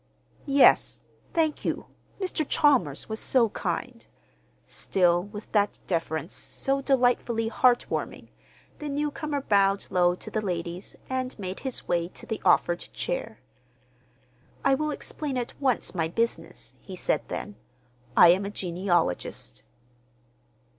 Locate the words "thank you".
1.31-1.85